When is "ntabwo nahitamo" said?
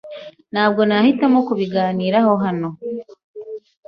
0.53-1.39